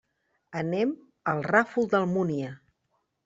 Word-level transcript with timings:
Anem 0.61 0.93
al 1.33 1.45
Ràfol 1.49 1.91
d'Almúnia. 1.93 2.49